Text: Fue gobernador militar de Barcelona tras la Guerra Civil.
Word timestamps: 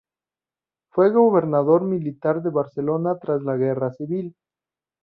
Fue 0.89 1.11
gobernador 1.11 1.83
militar 1.83 2.41
de 2.41 2.49
Barcelona 2.49 3.19
tras 3.19 3.43
la 3.43 3.55
Guerra 3.55 3.91
Civil. 3.93 4.35